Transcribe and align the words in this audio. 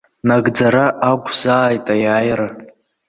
Нагӡара 0.27 0.85
ақәзааит 1.11 1.85
аиааира! 1.93 2.47